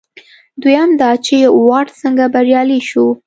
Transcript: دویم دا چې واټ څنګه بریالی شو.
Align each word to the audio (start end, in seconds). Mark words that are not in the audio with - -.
دویم 0.61 0.89
دا 1.01 1.11
چې 1.25 1.37
واټ 1.67 1.87
څنګه 2.01 2.25
بریالی 2.33 2.79
شو. 2.89 3.05